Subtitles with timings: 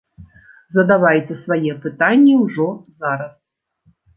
[0.77, 2.67] Задавайце свае пытанні ўжо
[3.05, 3.33] зараз!